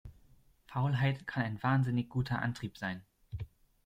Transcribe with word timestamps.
Faulheit 0.65 1.27
kann 1.27 1.43
ein 1.43 1.61
wahnsinnig 1.61 2.09
guter 2.09 2.41
Antrieb 2.41 2.75
sein. 2.75 3.05